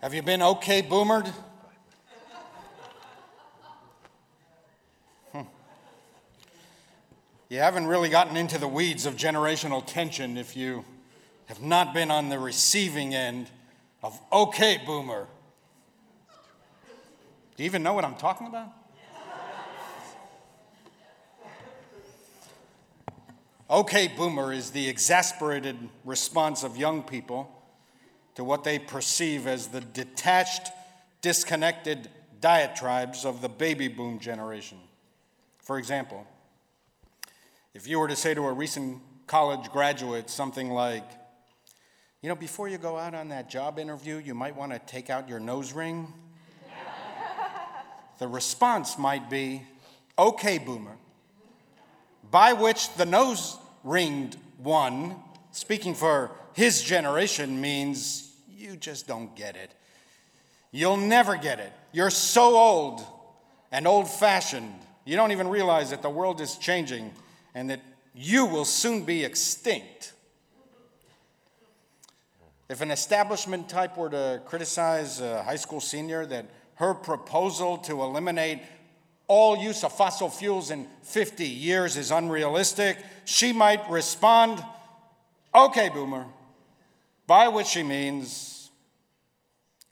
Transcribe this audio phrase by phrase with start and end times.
[0.00, 1.26] Have you been okay boomered?
[5.32, 5.40] Hmm.
[7.48, 10.84] You haven't really gotten into the weeds of generational tension if you
[11.46, 13.50] have not been on the receiving end
[14.00, 15.26] of okay boomer.
[17.56, 18.68] Do you even know what I'm talking about?
[23.68, 27.57] Okay boomer is the exasperated response of young people
[28.38, 30.70] to what they perceive as the detached,
[31.22, 32.08] disconnected
[32.40, 34.78] diatribes of the baby boom generation.
[35.58, 36.24] For example,
[37.74, 41.02] if you were to say to a recent college graduate something like,
[42.22, 45.10] you know, before you go out on that job interview, you might want to take
[45.10, 46.06] out your nose ring.
[48.20, 49.64] the response might be,
[50.16, 50.96] okay, boomer
[52.30, 55.16] by which the nose ringed one,
[55.50, 58.26] speaking for his generation, means
[58.58, 59.72] you just don't get it.
[60.72, 61.72] You'll never get it.
[61.92, 63.02] You're so old
[63.70, 64.74] and old fashioned,
[65.04, 67.12] you don't even realize that the world is changing
[67.54, 67.80] and that
[68.14, 70.12] you will soon be extinct.
[72.68, 78.02] If an establishment type were to criticize a high school senior that her proposal to
[78.02, 78.60] eliminate
[79.26, 84.62] all use of fossil fuels in 50 years is unrealistic, she might respond,
[85.54, 86.26] okay, boomer,
[87.28, 88.70] by which he means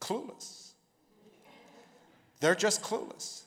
[0.00, 0.72] clueless.
[2.40, 3.42] They're just clueless.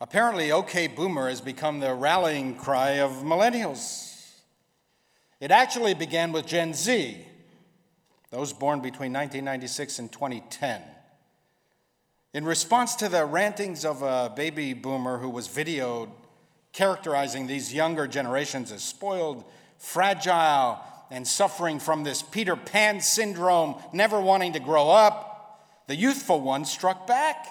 [0.00, 4.32] Apparently, OK Boomer has become the rallying cry of millennials.
[5.40, 7.16] It actually began with Gen Z,
[8.30, 10.82] those born between 1996 and 2010.
[12.34, 16.10] In response to the rantings of a baby boomer who was videoed
[16.72, 19.44] characterizing these younger generations as spoiled,
[19.78, 26.40] fragile, and suffering from this Peter Pan syndrome, never wanting to grow up, the youthful
[26.40, 27.46] ones struck back.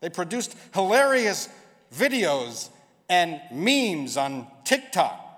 [0.00, 1.48] They produced hilarious
[1.92, 2.70] videos
[3.08, 5.28] and memes on TikTok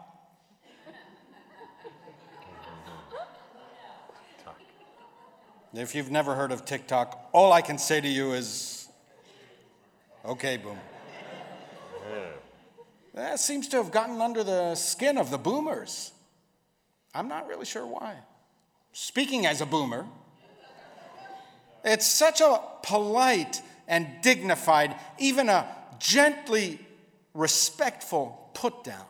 [5.73, 8.89] If you've never heard of TikTok, all I can say to you is,
[10.25, 10.79] okay, boom.
[13.15, 16.13] That seems to have gotten under the skin of the boomers.
[17.15, 18.17] I'm not really sure why.
[18.93, 20.07] Speaking as a boomer,
[21.85, 25.67] it's such a polite and dignified, even a
[25.99, 26.79] gently
[27.35, 29.05] respectful put down.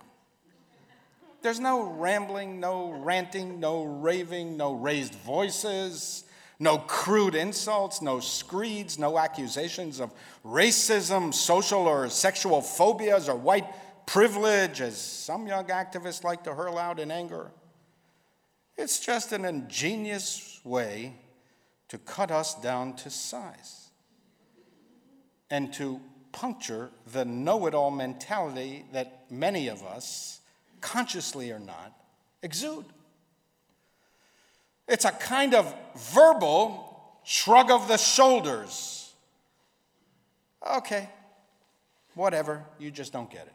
[1.43, 6.25] There's no rambling, no ranting, no raving, no raised voices,
[6.59, 10.13] no crude insults, no screeds, no accusations of
[10.45, 13.67] racism, social or sexual phobias, or white
[14.07, 17.51] privilege, as some young activists like to hurl out in anger.
[18.81, 21.13] It's just an ingenious way
[21.89, 23.91] to cut us down to size
[25.51, 26.01] and to
[26.33, 30.41] puncture the know it all mentality that many of us,
[30.81, 31.93] consciously or not,
[32.43, 32.87] exude.
[34.89, 35.75] It's a kind of
[36.15, 39.13] verbal shrug of the shoulders.
[40.75, 41.07] Okay,
[42.15, 43.55] whatever, you just don't get it.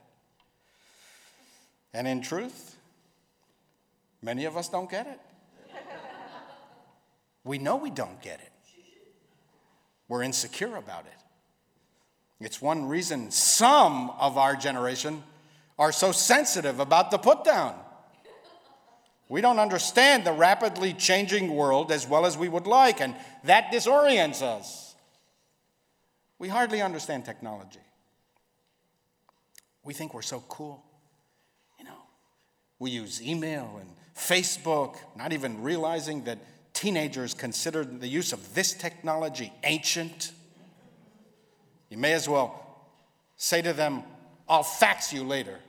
[1.96, 2.75] And in truth,
[4.22, 5.20] many of us don't get it.
[7.44, 8.52] We know we don't get it.
[10.08, 12.46] We're insecure about it.
[12.46, 15.24] It's one reason some of our generation
[15.78, 17.76] are so sensitive about the put down.
[19.30, 23.72] We don't understand the rapidly changing world as well as we would like, and that
[23.72, 24.96] disorients us.
[26.38, 27.80] We hardly understand technology.
[29.84, 30.84] We think we're so cool.
[31.80, 31.98] You know,
[32.78, 36.40] we use email and Facebook, not even realizing that
[36.74, 40.32] teenagers consider the use of this technology ancient.
[41.90, 42.84] You may as well
[43.38, 44.04] say to them,
[44.48, 45.60] I'll fax you later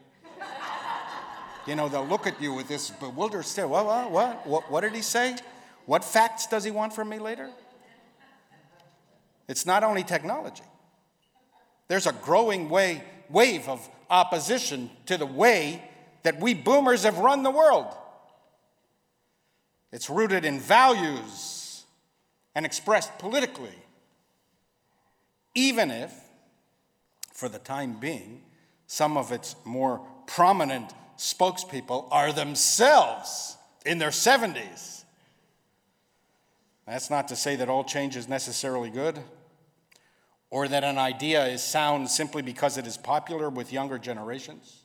[1.67, 3.67] you know, they'll look at you with this bewildered stare.
[3.67, 5.37] What, what, what, what, what did he say?
[5.85, 7.51] What facts does he want from me later?
[9.49, 10.63] It's not only technology.
[11.89, 15.83] There's a growing way, wave of opposition to the way
[16.23, 17.87] that we boomers have run the world.
[19.97, 21.87] It's rooted in values
[22.55, 23.73] and expressed politically.
[25.55, 26.13] Even if,
[27.33, 28.43] for the time being,
[28.87, 33.57] some of its more prominent spokespeople are themselves
[33.87, 35.05] in their 70s.
[36.87, 39.19] That's not to say that all change is necessarily good
[40.51, 44.83] or that an idea is sound simply because it is popular with younger generations.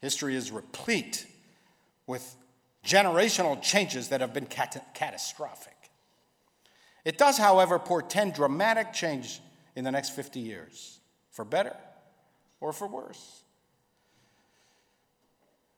[0.00, 1.26] History is replete
[2.06, 2.36] with
[2.88, 5.74] generational changes that have been cat- catastrophic.
[7.04, 9.40] It does, however, portend dramatic change
[9.76, 11.00] in the next 50 years,
[11.30, 11.76] for better
[12.60, 13.42] or for worse.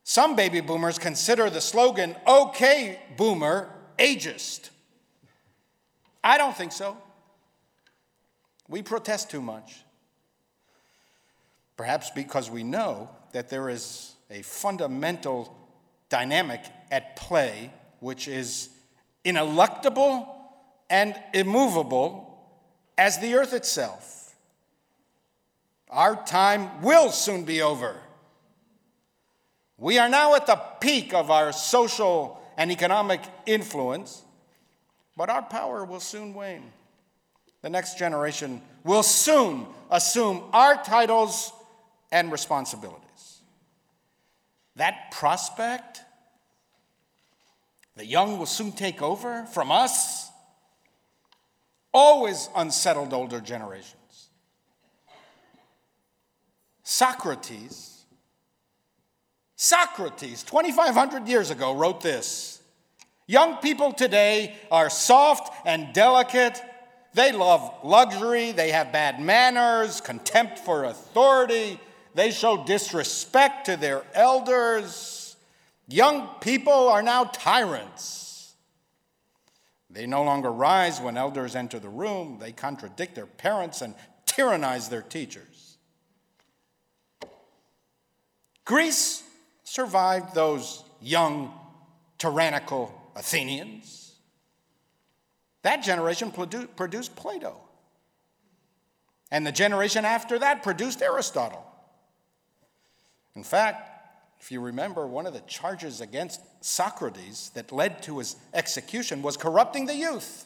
[0.03, 3.69] Some baby boomers consider the slogan, OK Boomer,
[3.99, 4.69] ageist.
[6.23, 6.97] I don't think so.
[8.67, 9.83] We protest too much.
[11.75, 15.55] Perhaps because we know that there is a fundamental
[16.09, 16.61] dynamic
[16.91, 18.69] at play which is
[19.23, 20.27] ineluctable
[20.89, 22.27] and immovable
[22.97, 24.35] as the earth itself.
[25.89, 27.95] Our time will soon be over.
[29.77, 34.21] We are now at the peak of our social and economic influence,
[35.17, 36.71] but our power will soon wane.
[37.61, 41.51] The next generation will soon assume our titles
[42.11, 43.41] and responsibilities.
[44.75, 46.01] That prospect,
[47.95, 50.29] the young will soon take over from us,
[51.93, 53.95] always unsettled older generations.
[56.83, 58.05] Socrates,
[59.55, 62.61] Socrates, 2,500 years ago, wrote this
[63.27, 66.61] Young people today are soft and delicate.
[67.13, 71.79] They love luxury, they have bad manners, contempt for authority,
[72.13, 75.20] they show disrespect to their elders.
[75.91, 78.53] Young people are now tyrants.
[79.89, 82.37] They no longer rise when elders enter the room.
[82.39, 83.93] They contradict their parents and
[84.25, 85.77] tyrannize their teachers.
[88.63, 89.21] Greece
[89.65, 91.53] survived those young,
[92.17, 94.15] tyrannical Athenians.
[95.63, 97.59] That generation produced Plato.
[99.29, 101.65] And the generation after that produced Aristotle.
[103.35, 103.89] In fact,
[104.41, 109.37] if you remember, one of the charges against Socrates that led to his execution was
[109.37, 110.45] corrupting the youth.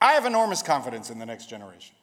[0.00, 1.94] I have enormous confidence in the next generation.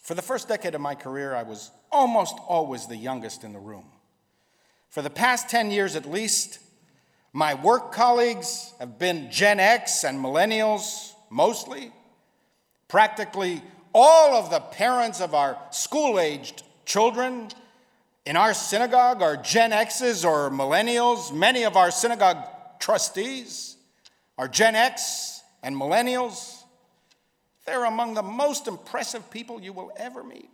[0.00, 3.58] For the first decade of my career, I was almost always the youngest in the
[3.58, 3.86] room.
[4.88, 6.60] For the past 10 years at least,
[7.32, 11.90] my work colleagues have been Gen X and millennials mostly.
[12.86, 13.60] Practically
[13.92, 17.48] all of the parents of our school aged children
[18.26, 21.32] in our synagogue are Gen X's or millennials.
[21.32, 22.44] Many of our synagogue
[22.80, 23.76] trustees
[24.36, 26.64] are Gen X and millennials.
[27.64, 30.50] They're among the most impressive people you will ever meet.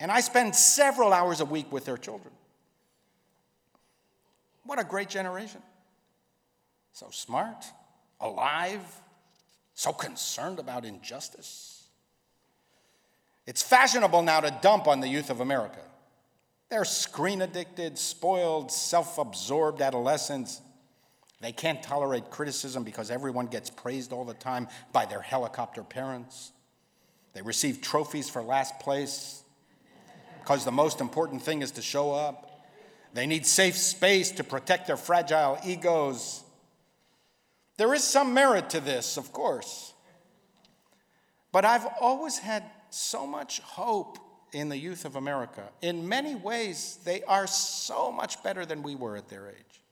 [0.00, 2.34] And I spend several hours a week with their children.
[4.64, 5.62] What a great generation.
[6.94, 7.64] So smart,
[8.20, 8.82] alive,
[9.74, 11.73] so concerned about injustice.
[13.46, 15.80] It's fashionable now to dump on the youth of America.
[16.70, 20.60] They're screen addicted, spoiled, self absorbed adolescents.
[21.40, 26.52] They can't tolerate criticism because everyone gets praised all the time by their helicopter parents.
[27.34, 29.42] They receive trophies for last place
[30.40, 32.50] because the most important thing is to show up.
[33.12, 36.42] They need safe space to protect their fragile egos.
[37.76, 39.92] There is some merit to this, of course.
[41.52, 42.64] But I've always had
[42.94, 44.18] so much hope
[44.52, 45.64] in the youth of America.
[45.82, 49.82] In many ways, they are so much better than we were at their age.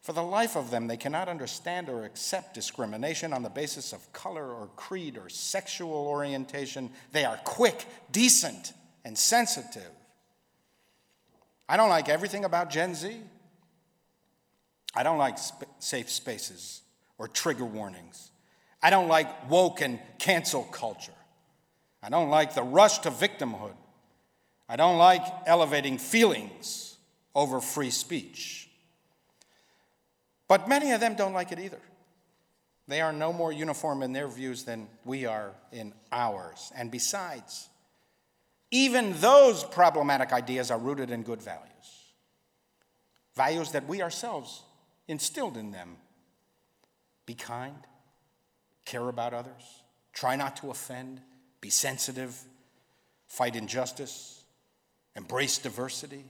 [0.00, 4.12] For the life of them, they cannot understand or accept discrimination on the basis of
[4.12, 6.90] color or creed or sexual orientation.
[7.10, 8.72] They are quick, decent,
[9.04, 9.90] and sensitive.
[11.68, 13.20] I don't like everything about Gen Z.
[14.94, 16.82] I don't like sp- safe spaces
[17.18, 18.30] or trigger warnings.
[18.80, 21.12] I don't like woke and cancel culture.
[22.06, 23.74] I don't like the rush to victimhood.
[24.68, 26.96] I don't like elevating feelings
[27.34, 28.70] over free speech.
[30.46, 31.80] But many of them don't like it either.
[32.86, 36.70] They are no more uniform in their views than we are in ours.
[36.76, 37.68] And besides,
[38.70, 41.66] even those problematic ideas are rooted in good values
[43.34, 44.62] values that we ourselves
[45.08, 45.96] instilled in them.
[47.26, 47.76] Be kind,
[48.86, 49.82] care about others,
[50.14, 51.20] try not to offend,
[51.66, 52.40] be sensitive,
[53.26, 54.44] fight injustice,
[55.16, 56.24] embrace diversity.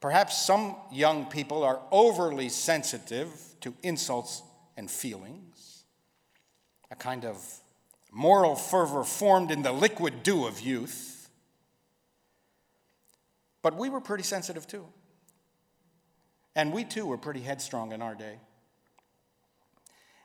[0.00, 3.30] Perhaps some young people are overly sensitive
[3.60, 4.42] to insults
[4.76, 5.84] and feelings,
[6.90, 7.40] a kind of
[8.10, 11.30] moral fervor formed in the liquid dew of youth.
[13.62, 14.84] But we were pretty sensitive too.
[16.56, 18.40] And we too were pretty headstrong in our day.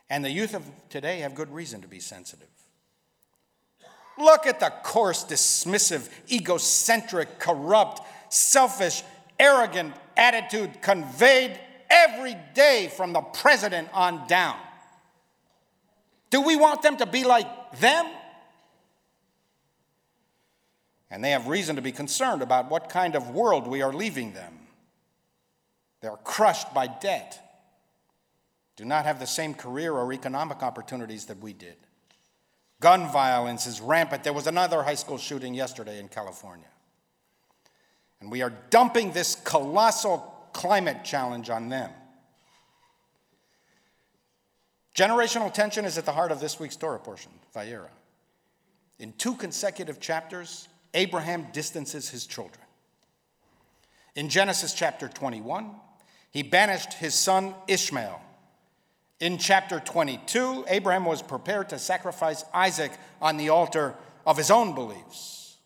[0.09, 2.47] And the youth of today have good reason to be sensitive.
[4.17, 9.03] Look at the coarse, dismissive, egocentric, corrupt, selfish,
[9.39, 14.57] arrogant attitude conveyed every day from the president on down.
[16.29, 17.47] Do we want them to be like
[17.79, 18.05] them?
[21.09, 24.33] And they have reason to be concerned about what kind of world we are leaving
[24.33, 24.59] them.
[26.01, 27.39] They are crushed by debt,
[28.75, 31.75] do not have the same career or economic opportunities that we did.
[32.83, 34.25] Gun violence is rampant.
[34.25, 36.67] There was another high school shooting yesterday in California.
[38.19, 41.89] And we are dumping this colossal climate challenge on them.
[44.93, 47.87] Generational tension is at the heart of this week's Torah portion, Vayera.
[48.99, 52.65] In two consecutive chapters, Abraham distances his children.
[54.13, 55.71] In Genesis chapter 21,
[56.31, 58.19] he banished his son Ishmael.
[59.19, 62.91] In chapter 22, Abraham was prepared to sacrifice Isaac
[63.21, 65.57] on the altar of his own beliefs.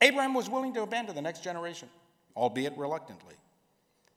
[0.00, 1.88] Abraham was willing to abandon the next generation,
[2.36, 3.34] albeit reluctantly.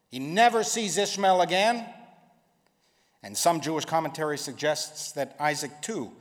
[0.10, 1.86] He never sees Ishmael again
[3.25, 6.12] and some Jewish commentary suggests that Isaac too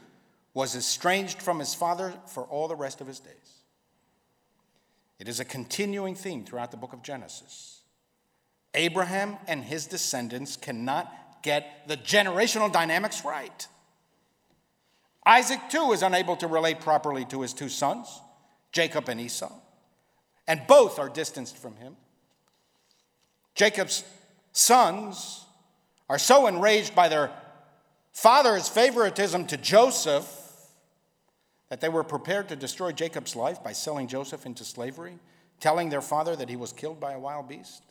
[0.55, 3.61] was estranged from his father for all the rest of his days.
[5.19, 7.83] It is a continuing theme throughout the book of Genesis.
[8.75, 11.13] Abraham and his descendants cannot
[11.43, 13.67] get the generational dynamics right.
[15.27, 18.21] Isaac too is unable to relate properly to his two sons,
[18.73, 19.53] Jacob and Esau,
[20.47, 21.97] and both are distanced from him.
[23.55, 24.05] Jacob's
[24.53, 25.45] sons
[26.11, 27.31] are so enraged by their
[28.13, 30.29] father's favoritism to Joseph
[31.69, 35.19] that they were prepared to destroy Jacob's life by selling Joseph into slavery,
[35.61, 37.84] telling their father that he was killed by a wild beast.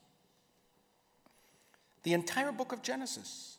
[2.04, 3.58] The entire book of Genesis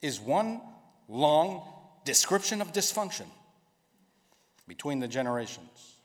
[0.00, 0.60] is one
[1.08, 1.62] long
[2.04, 3.26] description of dysfunction
[4.66, 5.96] between the generations.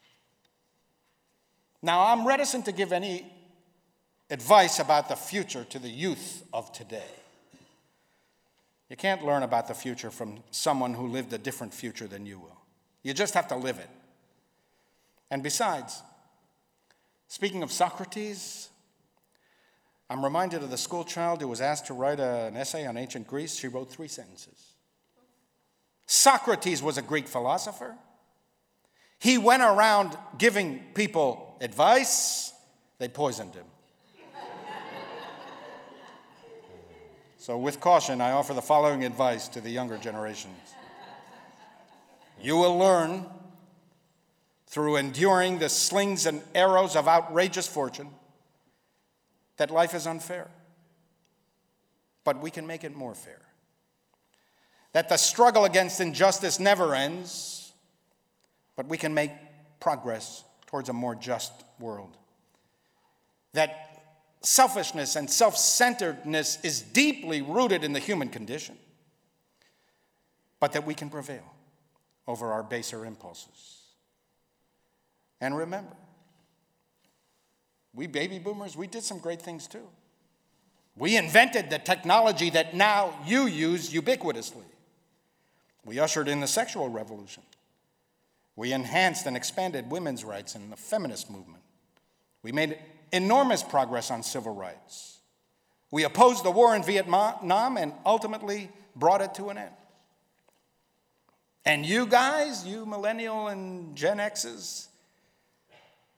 [1.82, 3.32] Now, I'm reticent to give any
[4.30, 7.12] advice about the future to the youth of today.
[8.90, 12.40] You can't learn about the future from someone who lived a different future than you
[12.40, 12.58] will.
[13.04, 13.90] You just have to live it.
[15.30, 16.02] And besides,
[17.28, 18.70] speaking of Socrates,
[20.10, 22.96] I'm reminded of the school child who was asked to write a, an essay on
[22.96, 23.56] ancient Greece.
[23.56, 24.74] She wrote three sentences.
[26.06, 27.96] Socrates was a Greek philosopher.
[29.18, 32.54] He went around giving people advice,
[33.00, 33.66] they poisoned him.
[37.38, 40.58] So, with caution, I offer the following advice to the younger generations.
[42.42, 43.28] You will learn
[44.66, 48.10] through enduring the slings and arrows of outrageous fortune
[49.58, 50.50] that life is unfair,
[52.24, 53.42] but we can make it more fair.
[54.92, 57.74] That the struggle against injustice never ends,
[58.76, 59.32] but we can make
[59.80, 62.18] progress towards a more just world.
[63.54, 64.04] That
[64.42, 68.78] selfishness and self centeredness is deeply rooted in the human condition,
[70.60, 71.54] but that we can prevail
[72.28, 73.82] over our baser impulses.
[75.42, 75.96] And remember,
[77.96, 79.88] we baby boomers, we did some great things too.
[80.98, 84.64] We invented the technology that now you use ubiquitously.
[85.86, 87.44] We ushered in the sexual revolution.
[88.56, 91.64] We enhanced and expanded women's rights in the feminist movement.
[92.42, 92.80] We made
[93.12, 95.20] enormous progress on civil rights.
[95.92, 99.72] We opposed the war in Vietnam and ultimately brought it to an end.
[101.66, 104.88] And you guys, you millennial and Gen X's,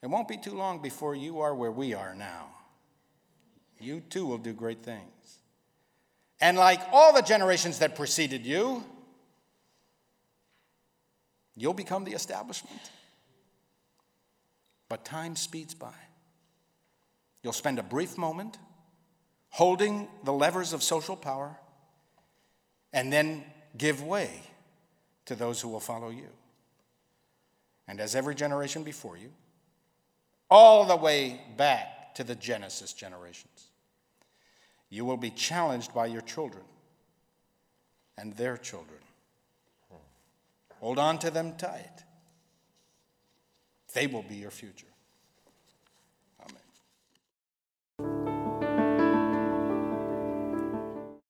[0.08, 2.46] it won't be too long before you are where we are now.
[3.78, 5.40] You too will do great things.
[6.40, 8.86] And like all the generations that preceded you,
[11.58, 12.80] you'll become the establishment.
[14.88, 15.92] But time speeds by.
[17.44, 18.58] You'll spend a brief moment
[19.50, 21.58] holding the levers of social power
[22.94, 23.44] and then
[23.78, 24.42] give way
[25.26, 26.30] to those who will follow you.
[27.90, 29.34] And as every generation before you,
[30.50, 33.68] all the way back to the Genesis generations,
[34.90, 36.64] you will be challenged by your children
[38.18, 39.00] and their children.
[40.80, 42.04] Hold on to them tight.
[43.94, 44.87] They will be your future.